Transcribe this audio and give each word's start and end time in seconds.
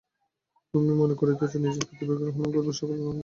তুমি 0.73 0.91
মনে 1.01 1.15
করিতেছ 1.19 1.53
নিজের 1.57 1.83
পিতৃব্যকে 1.89 2.27
হনন 2.27 2.49
করা 2.53 2.69
সকল 2.69 2.75
সময়েই 2.79 3.03
পাপ। 3.03 3.15